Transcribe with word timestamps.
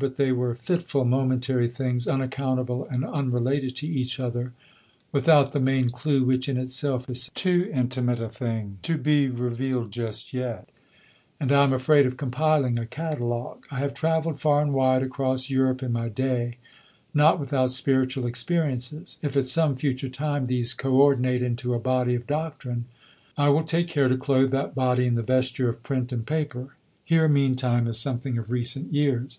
But 0.00 0.16
they 0.16 0.32
were 0.32 0.56
fitful, 0.56 1.04
momentary 1.04 1.68
things, 1.68 2.08
unaccountable 2.08 2.84
and 2.90 3.04
unrelated 3.04 3.76
to 3.76 3.86
each 3.86 4.18
other, 4.18 4.52
without 5.12 5.52
the 5.52 5.60
main 5.60 5.90
clue 5.90 6.24
which 6.24 6.48
in 6.48 6.56
itself 6.56 7.08
is 7.08 7.30
too 7.36 7.70
intimate 7.72 8.20
a 8.20 8.28
thing 8.28 8.78
to 8.82 8.98
be 8.98 9.28
revealed 9.28 9.92
just 9.92 10.32
yet, 10.34 10.68
and 11.38 11.52
I 11.52 11.62
am 11.62 11.72
afraid 11.72 12.06
of 12.06 12.16
compiling 12.16 12.76
a 12.76 12.86
catalogue. 12.86 13.66
I 13.70 13.78
have 13.78 13.94
travelled 13.94 14.40
far 14.40 14.60
and 14.60 14.74
wide 14.74 15.00
across 15.04 15.48
Europe 15.48 15.80
in 15.80 15.92
my 15.92 16.08
day, 16.08 16.56
not 17.14 17.38
without 17.38 17.70
spiritual 17.70 18.26
experiences. 18.26 19.18
If 19.22 19.36
at 19.36 19.46
some 19.46 19.76
future 19.76 20.08
time 20.08 20.48
these 20.48 20.74
co 20.74 20.90
ordinate 20.90 21.40
into 21.40 21.72
a 21.72 21.78
body 21.78 22.16
of 22.16 22.26
doctrine 22.26 22.86
I 23.38 23.48
will 23.50 23.62
take 23.62 23.86
care 23.86 24.08
to 24.08 24.18
clothe 24.18 24.50
that 24.50 24.74
body 24.74 25.06
in 25.06 25.14
the 25.14 25.22
vesture 25.22 25.68
of 25.68 25.84
print 25.84 26.10
and 26.10 26.26
paper. 26.26 26.74
Here, 27.04 27.28
meantime, 27.28 27.86
is 27.86 27.96
something 27.96 28.36
of 28.38 28.50
recent 28.50 28.92
years. 28.92 29.38